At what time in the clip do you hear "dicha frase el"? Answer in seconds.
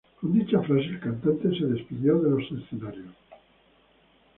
0.33-0.99